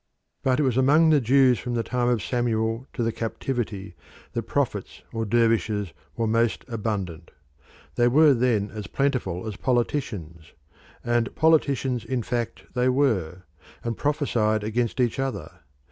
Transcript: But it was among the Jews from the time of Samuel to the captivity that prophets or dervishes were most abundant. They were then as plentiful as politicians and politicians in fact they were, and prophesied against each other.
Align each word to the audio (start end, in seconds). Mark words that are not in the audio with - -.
But 0.41 0.59
it 0.59 0.63
was 0.63 0.77
among 0.77 1.11
the 1.11 1.21
Jews 1.21 1.59
from 1.59 1.75
the 1.75 1.83
time 1.83 2.07
of 2.07 2.23
Samuel 2.23 2.87
to 2.93 3.03
the 3.03 3.11
captivity 3.11 3.93
that 4.33 4.41
prophets 4.47 5.03
or 5.13 5.25
dervishes 5.25 5.93
were 6.17 6.25
most 6.25 6.65
abundant. 6.67 7.29
They 7.93 8.07
were 8.07 8.33
then 8.33 8.71
as 8.71 8.87
plentiful 8.87 9.45
as 9.45 9.57
politicians 9.57 10.53
and 11.03 11.35
politicians 11.35 12.03
in 12.03 12.23
fact 12.23 12.65
they 12.73 12.89
were, 12.89 13.43
and 13.83 13.95
prophesied 13.95 14.63
against 14.63 14.99
each 14.99 15.19
other. 15.19 15.59